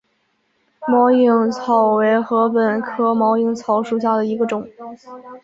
[0.87, 4.67] 毛颖草为禾本科毛颖草属下的一个种。